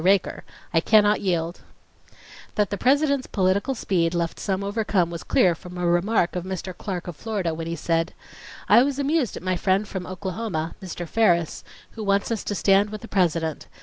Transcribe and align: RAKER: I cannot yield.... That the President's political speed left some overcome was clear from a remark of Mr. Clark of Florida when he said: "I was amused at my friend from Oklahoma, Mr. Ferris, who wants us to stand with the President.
RAKER: 0.03 0.43
I 0.73 0.79
cannot 0.79 1.21
yield.... 1.21 1.61
That 2.55 2.71
the 2.71 2.77
President's 2.79 3.27
political 3.27 3.75
speed 3.75 4.15
left 4.15 4.39
some 4.39 4.63
overcome 4.63 5.11
was 5.11 5.21
clear 5.21 5.53
from 5.53 5.77
a 5.77 5.85
remark 5.85 6.35
of 6.35 6.43
Mr. 6.43 6.75
Clark 6.75 7.07
of 7.07 7.15
Florida 7.15 7.53
when 7.53 7.67
he 7.67 7.75
said: 7.75 8.15
"I 8.67 8.81
was 8.81 8.97
amused 8.97 9.37
at 9.37 9.43
my 9.43 9.55
friend 9.55 9.87
from 9.87 10.07
Oklahoma, 10.07 10.73
Mr. 10.81 11.07
Ferris, 11.07 11.63
who 11.91 12.03
wants 12.03 12.31
us 12.31 12.43
to 12.45 12.55
stand 12.55 12.89
with 12.89 13.01
the 13.01 13.07
President. 13.07 13.67